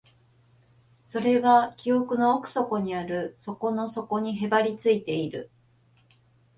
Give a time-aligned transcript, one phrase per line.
[1.07, 5.51] それは記憶の奥底にある、底の底にへばりついている